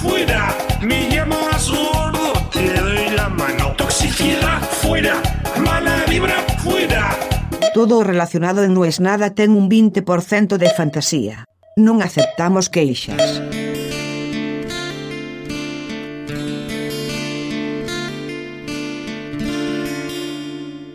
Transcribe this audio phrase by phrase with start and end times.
[0.00, 0.56] fuera.
[0.80, 3.74] Me llamo absurdo, te doy la mano.
[3.76, 5.22] Toxicidad, fuera.
[5.62, 7.16] Mala vibra, fuera.
[7.74, 11.44] Todo relacionado en Nues Nada ten un 20% de fantasía.
[11.76, 13.40] Non aceptamos queixas.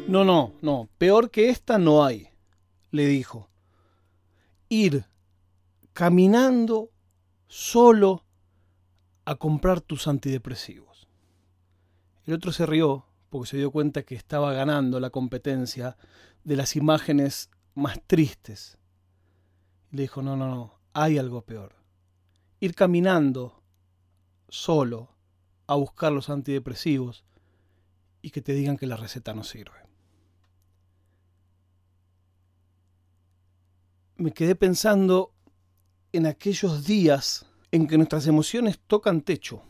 [0.07, 0.87] No, no, no.
[0.97, 2.29] Peor que esta no hay,
[2.91, 3.49] le dijo.
[4.69, 5.05] Ir
[5.93, 6.91] caminando
[7.47, 8.24] solo
[9.25, 11.07] a comprar tus antidepresivos.
[12.25, 15.97] El otro se rió porque se dio cuenta que estaba ganando la competencia
[16.43, 18.77] de las imágenes más tristes.
[19.91, 21.75] Le dijo, no, no, no, hay algo peor.
[22.59, 23.61] Ir caminando
[24.47, 25.15] solo
[25.67, 27.25] a buscar los antidepresivos
[28.21, 29.85] y que te digan que la receta no sirve.
[34.17, 35.33] Me quedé pensando
[36.13, 39.63] en aquellos días en que nuestras emociones tocan techo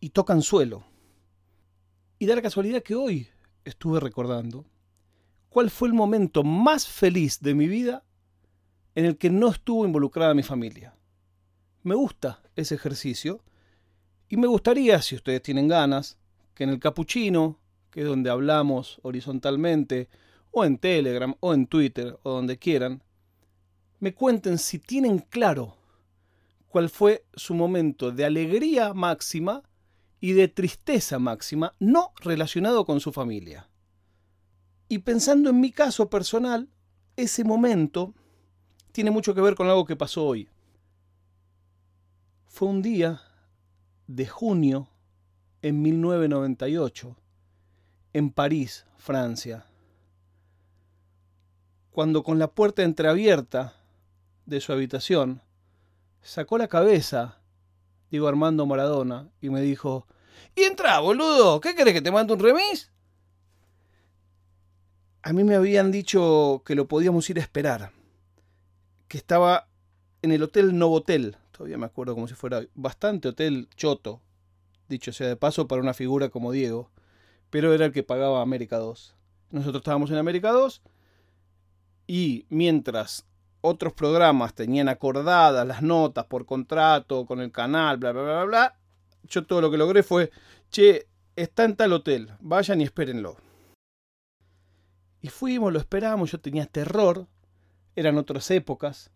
[0.00, 0.84] y tocan suelo.
[2.18, 3.28] Y da la casualidad que hoy
[3.64, 4.64] estuve recordando
[5.48, 8.04] cuál fue el momento más feliz de mi vida
[8.94, 10.94] en el que no estuvo involucrada mi familia.
[11.82, 13.42] Me gusta ese ejercicio
[14.28, 16.18] y me gustaría, si ustedes tienen ganas,
[16.54, 17.58] que en el capuchino,
[17.90, 20.08] que es donde hablamos horizontalmente,
[20.50, 23.02] o en Telegram, o en Twitter, o donde quieran,
[24.00, 25.76] me cuenten si tienen claro
[26.74, 29.62] cuál fue su momento de alegría máxima
[30.18, 33.70] y de tristeza máxima no relacionado con su familia.
[34.88, 36.68] Y pensando en mi caso personal,
[37.14, 38.12] ese momento
[38.90, 40.48] tiene mucho que ver con algo que pasó hoy.
[42.48, 43.22] Fue un día
[44.08, 44.88] de junio
[45.62, 47.16] en 1998,
[48.14, 49.64] en París, Francia,
[51.92, 53.76] cuando con la puerta entreabierta
[54.44, 55.40] de su habitación,
[56.24, 57.38] sacó la cabeza,
[58.10, 60.08] digo Armando Maradona, y me dijo,
[60.56, 62.90] y entra, boludo, ¿qué querés que te mande un remis?
[65.22, 67.92] A mí me habían dicho que lo podíamos ir a esperar,
[69.06, 69.68] que estaba
[70.22, 74.20] en el Hotel Novotel, todavía me acuerdo como si fuera bastante hotel choto,
[74.88, 76.90] dicho sea de paso para una figura como Diego,
[77.50, 79.14] pero era el que pagaba América 2.
[79.50, 80.82] Nosotros estábamos en América 2
[82.06, 83.26] y mientras
[83.66, 88.78] otros programas tenían acordadas las notas por contrato con el canal, bla, bla, bla, bla,
[89.22, 90.30] yo todo lo que logré fue,
[90.68, 93.38] che, está en tal hotel, vayan y espérenlo.
[95.22, 97.26] Y fuimos, lo esperamos, yo tenía terror,
[97.96, 99.10] eran otras épocas.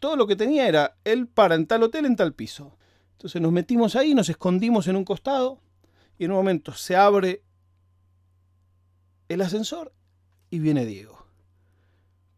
[0.00, 2.76] Todo lo que tenía era, él para en tal hotel, en tal piso.
[3.12, 5.60] Entonces nos metimos ahí, nos escondimos en un costado
[6.18, 7.44] y en un momento se abre
[9.28, 9.92] el ascensor
[10.50, 11.24] y viene Diego.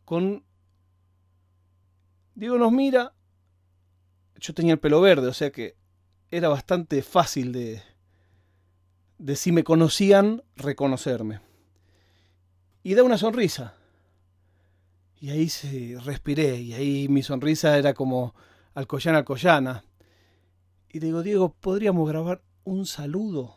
[0.04, 0.44] Con
[2.40, 3.12] Diego nos mira.
[4.36, 5.76] Yo tenía el pelo verde, o sea que
[6.30, 7.82] era bastante fácil de,
[9.18, 11.40] de si me conocían, reconocerme.
[12.82, 13.74] Y da una sonrisa.
[15.20, 18.34] Y ahí se respiré, y ahí mi sonrisa era como
[18.72, 19.84] Alcoyana, Alcoyana.
[20.88, 23.54] Y digo, Diego, ¿podríamos grabar un saludo?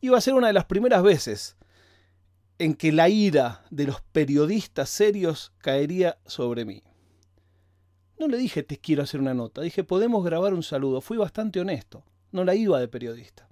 [0.00, 1.56] Iba a ser una de las primeras veces
[2.58, 6.82] en que la ira de los periodistas serios caería sobre mí.
[8.20, 11.00] No le dije te quiero hacer una nota, dije podemos grabar un saludo.
[11.00, 13.48] Fui bastante honesto, no la iba de periodista.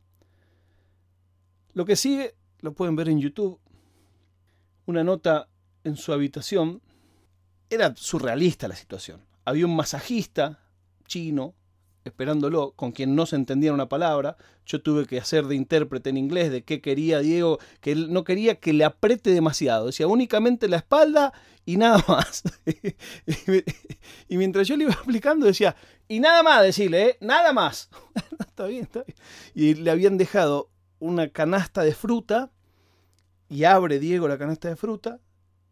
[1.72, 3.58] Lo que sigue lo pueden ver en YouTube.
[4.84, 5.48] Una nota
[5.84, 6.82] en su habitación.
[7.70, 9.24] Era surrealista la situación.
[9.46, 10.60] Había un masajista
[11.06, 11.54] chino
[12.08, 14.36] esperándolo, con quien no se entendía una palabra.
[14.66, 18.24] Yo tuve que hacer de intérprete en inglés de qué quería Diego, que él no
[18.24, 19.86] quería que le apriete demasiado.
[19.86, 21.32] Decía únicamente la espalda
[21.64, 22.42] y nada más.
[24.28, 25.76] y mientras yo le iba explicando decía,
[26.08, 27.18] y nada más, decirle, ¿eh?
[27.20, 27.90] nada más.
[28.40, 29.16] está bien, está bien.
[29.54, 32.50] Y le habían dejado una canasta de fruta
[33.48, 35.20] y abre Diego la canasta de fruta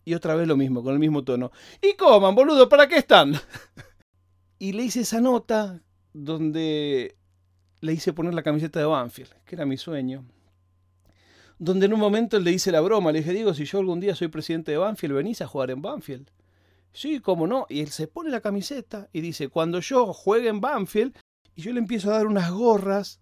[0.06, 1.50] y otra vez lo mismo, con el mismo tono.
[1.82, 3.34] Y coman, boludo, ¿para qué están?
[4.58, 5.82] y le hice esa nota
[6.16, 7.14] donde
[7.80, 10.24] le hice poner la camiseta de Banfield, que era mi sueño.
[11.58, 14.14] Donde en un momento le hice la broma, le dije, Diego, si yo algún día
[14.14, 16.30] soy presidente de Banfield, venís a jugar en Banfield.
[16.92, 17.66] Sí, cómo no.
[17.68, 21.14] Y él se pone la camiseta y dice, cuando yo juegue en Banfield,
[21.54, 23.20] y yo le empiezo a dar unas gorras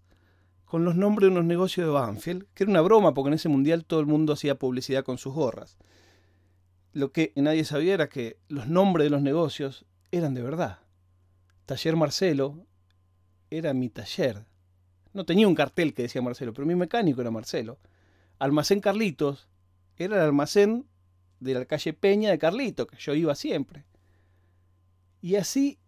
[0.63, 3.49] con los nombres de unos negocios de Banfield, que era una broma, porque en ese
[3.49, 5.77] mundial todo el mundo hacía publicidad con sus gorras.
[6.93, 10.79] Lo que nadie sabía era que los nombres de los negocios eran de verdad.
[11.65, 12.65] Taller Marcelo
[13.49, 14.45] era mi taller.
[15.13, 17.77] No tenía un cartel que decía Marcelo, pero mi mecánico era Marcelo.
[18.39, 19.47] Almacén Carlitos
[19.97, 20.85] era el almacén
[21.39, 23.85] de la calle Peña de Carlito, que yo iba siempre.
[25.21, 25.79] Y así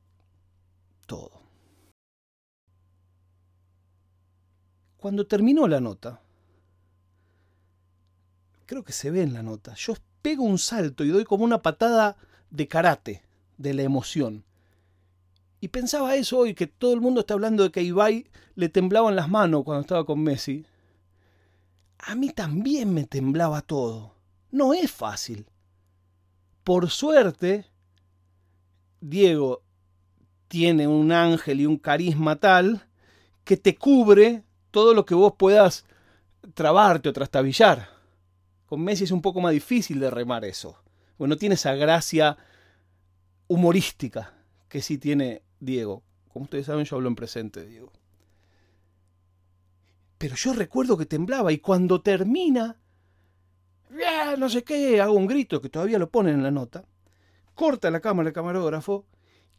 [1.06, 1.42] todo.
[4.98, 6.21] Cuando terminó la nota,
[8.65, 11.62] creo que se ve en la nota, yo pego un salto y doy como una
[11.62, 12.18] patada
[12.50, 13.24] de karate,
[13.57, 14.44] de la emoción.
[15.59, 19.15] Y pensaba eso hoy, que todo el mundo está hablando de que Ibai le temblaban
[19.15, 20.65] las manos cuando estaba con Messi.
[22.00, 24.13] A mí también me temblaba todo.
[24.51, 25.48] No es fácil.
[26.63, 27.65] Por suerte,
[29.01, 29.63] Diego
[30.48, 32.88] tiene un ángel y un carisma tal
[33.44, 35.86] que te cubre todo lo que vos puedas
[36.54, 37.89] trabarte o trastabillar.
[38.65, 40.77] Con Messi es un poco más difícil de remar eso.
[41.18, 42.38] Bueno, no tiene esa gracia
[43.48, 44.33] humorística
[44.68, 46.04] que sí tiene Diego.
[46.31, 47.92] Como ustedes saben, yo hablo en presente, Diego.
[50.18, 52.80] Pero yo recuerdo que temblaba y cuando termina,
[54.38, 56.86] no sé qué, hago un grito que todavía lo ponen en la nota,
[57.54, 59.06] corta la cámara el camarógrafo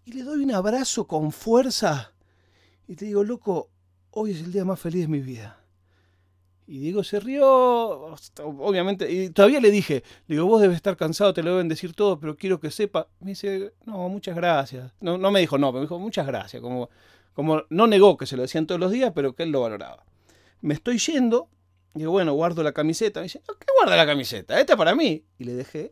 [0.05, 2.13] y le doy un abrazo con fuerza
[2.89, 3.71] y te digo, loco,
[4.11, 5.58] hoy es el día más feliz de mi vida.
[6.71, 11.43] Y Diego se rió, obviamente, y todavía le dije, digo, vos debes estar cansado, te
[11.43, 13.09] lo deben decir todo, pero quiero que sepa.
[13.21, 14.93] Me dice, no, muchas gracias.
[15.01, 16.61] No, no me dijo no, me dijo muchas gracias.
[16.61, 16.91] Como,
[17.33, 20.05] como no negó que se lo decían todos los días, pero que él lo valoraba.
[20.61, 21.49] Me estoy yendo,
[21.95, 23.21] digo, bueno, guardo la camiseta.
[23.21, 24.61] Me dice, ¿qué guarda la camiseta?
[24.61, 25.25] Esta es para mí.
[25.39, 25.91] Y le dejé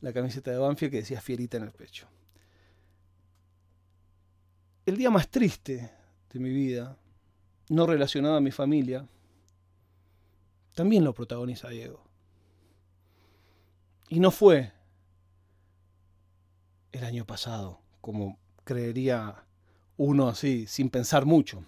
[0.00, 2.06] la camiseta de Banfield que decía fierita en el pecho.
[4.86, 5.90] El día más triste
[6.32, 6.96] de mi vida,
[7.68, 9.08] no relacionado a mi familia,
[10.74, 12.04] también lo protagoniza Diego.
[14.08, 14.72] Y no fue
[16.92, 19.44] el año pasado, como creería
[19.96, 21.64] uno así, sin pensar mucho.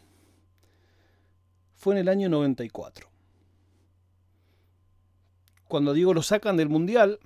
[1.75, 3.08] Fue en el año 94.
[5.69, 7.19] Cuando Diego lo sacan del Mundial,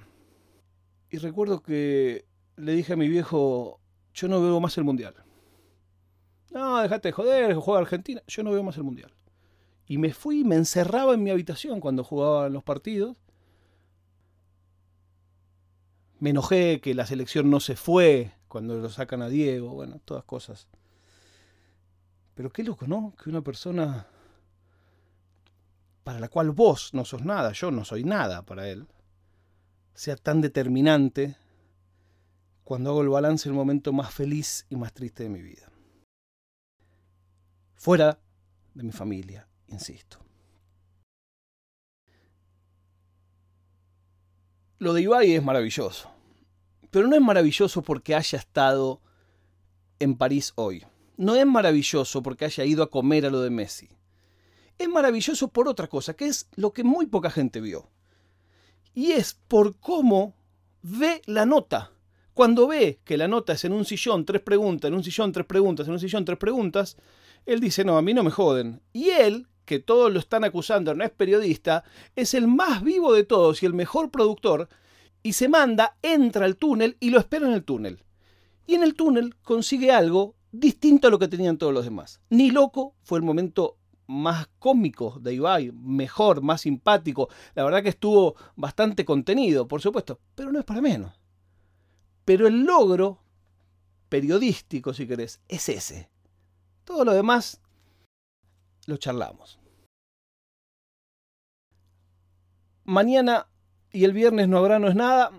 [1.10, 2.24] y recuerdo que
[2.56, 3.80] le dije a mi viejo,
[4.14, 5.14] yo no veo más el Mundial.
[6.50, 8.22] No, déjate de joder, juega Argentina.
[8.26, 9.12] Yo no veo más el Mundial.
[9.90, 13.16] Y me fui y me encerraba en mi habitación cuando jugaban los partidos.
[16.20, 20.22] Me enojé que la selección no se fue cuando lo sacan a Diego, bueno, todas
[20.22, 20.68] cosas.
[22.36, 23.16] Pero qué loco, ¿no?
[23.20, 24.06] Que una persona
[26.04, 28.86] para la cual vos no sos nada, yo no soy nada para él,
[29.94, 31.36] sea tan determinante
[32.62, 35.68] cuando hago el balance el momento más feliz y más triste de mi vida.
[37.74, 38.20] Fuera
[38.74, 40.18] de mi familia, insisto.
[44.78, 46.10] Lo de Ibai es maravilloso,
[46.90, 49.00] pero no es maravilloso porque haya estado
[49.98, 50.84] en París hoy.
[51.16, 53.88] No es maravilloso porque haya ido a comer a lo de Messi.
[54.78, 57.90] Es maravilloso por otra cosa, que es lo que muy poca gente vio.
[58.94, 60.34] Y es por cómo
[60.80, 61.92] ve la nota.
[62.32, 65.44] Cuando ve que la nota es en un sillón, tres preguntas, en un sillón, tres
[65.44, 66.96] preguntas, en un sillón, tres preguntas,
[67.44, 68.80] él dice, no, a mí no me joden.
[68.94, 71.84] Y él, que todos lo están acusando, no es periodista,
[72.16, 74.68] es el más vivo de todos y el mejor productor,
[75.22, 78.02] y se manda, entra al túnel y lo espera en el túnel.
[78.66, 82.20] Y en el túnel consigue algo distinto a lo que tenían todos los demás.
[82.30, 83.76] Ni loco fue el momento
[84.08, 87.28] más cómico de Ibai, mejor, más simpático.
[87.54, 91.20] La verdad que estuvo bastante contenido, por supuesto, pero no es para menos.
[92.24, 93.22] Pero el logro
[94.08, 96.10] periodístico, si querés, es ese.
[96.82, 97.60] Todo lo demás
[98.86, 99.59] lo charlamos.
[102.90, 103.46] Mañana
[103.92, 105.30] y el viernes no habrá No es nada.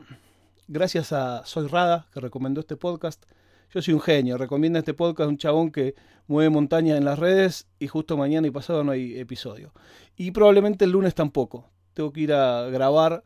[0.69, 3.25] Gracias a Soy Rada, que recomendó este podcast.
[3.73, 5.93] Yo soy un genio, recomienda este podcast un chabón que
[6.27, 9.73] mueve montañas en las redes y justo mañana y pasado no hay episodio.
[10.15, 11.69] Y probablemente el lunes tampoco.
[11.93, 13.25] Tengo que ir a grabar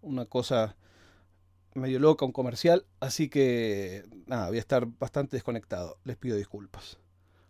[0.00, 0.76] una cosa
[1.74, 5.98] medio loca, un comercial, así que nada, voy a estar bastante desconectado.
[6.04, 6.98] Les pido disculpas.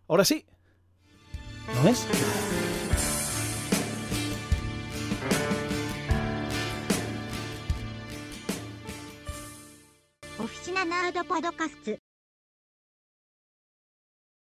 [0.07, 0.47] Ahora sí,
[1.83, 2.07] ¿no es?
[10.85, 12.00] ナナードパドカスツ。